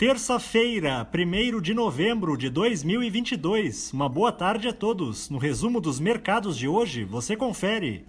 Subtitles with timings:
[0.00, 3.92] Terça-feira, 1 de novembro de 2022.
[3.92, 5.28] Uma boa tarde a todos.
[5.28, 8.06] No resumo dos mercados de hoje, você confere.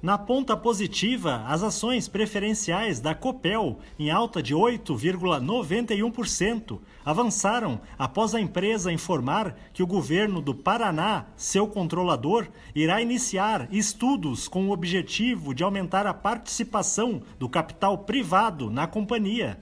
[0.00, 8.40] Na ponta positiva, as ações preferenciais da Copel, em alta de 8,91%, avançaram após a
[8.40, 15.52] empresa informar que o governo do Paraná, seu controlador, irá iniciar estudos com o objetivo
[15.52, 19.58] de aumentar a participação do capital privado na companhia.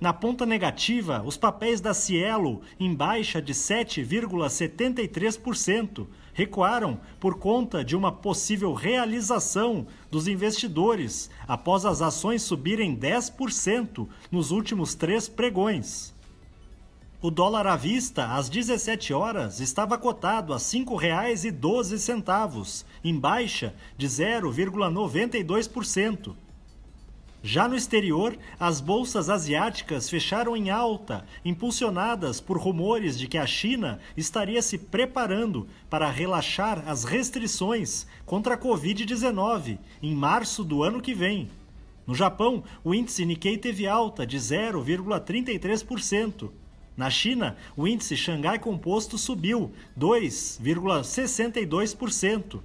[0.00, 7.96] Na ponta negativa, os papéis da Cielo, em baixa de 7,73%, recuaram por conta de
[7.96, 16.16] uma possível realização dos investidores após as ações subirem 10% nos últimos três pregões.
[17.20, 24.06] O dólar à vista, às 17 horas, estava cotado a R$ 5,12, em baixa de
[24.06, 26.36] 0,92%.
[27.42, 33.46] Já no exterior, as bolsas asiáticas fecharam em alta, impulsionadas por rumores de que a
[33.46, 41.00] China estaria se preparando para relaxar as restrições contra a Covid-19 em março do ano
[41.00, 41.48] que vem.
[42.04, 46.50] No Japão, o índice Nikkei teve alta de 0,33%.
[46.96, 52.60] Na China, o índice Xangai Composto subiu 2,62%.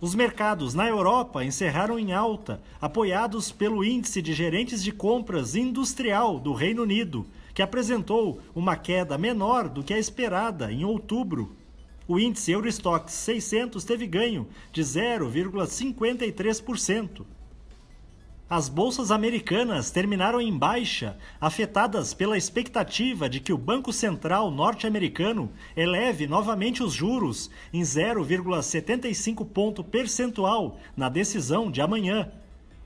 [0.00, 6.40] Os mercados na Europa encerraram em alta, apoiados pelo Índice de Gerentes de Compras Industrial
[6.40, 11.54] do Reino Unido, que apresentou uma queda menor do que a esperada em outubro.
[12.08, 17.26] O índice Eurostoxx 600 teve ganho de 0,53%.
[18.50, 25.48] As bolsas americanas terminaram em baixa, afetadas pela expectativa de que o Banco Central norte-americano
[25.76, 32.32] eleve novamente os juros em 0,75 ponto percentual na decisão de amanhã.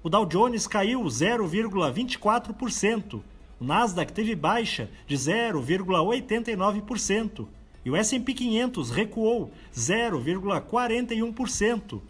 [0.03, 3.23] O Dow Jones caiu 0,24%,
[3.59, 7.47] o Nasdaq teve baixa de 0,89%
[7.87, 12.03] e o S&P 500 recuou 0,41%.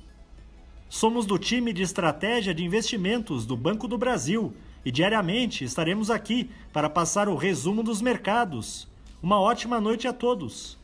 [0.95, 6.49] Somos do time de estratégia de investimentos do Banco do Brasil e diariamente estaremos aqui
[6.73, 8.87] para passar o resumo dos mercados.
[9.21, 10.79] Uma ótima noite a todos.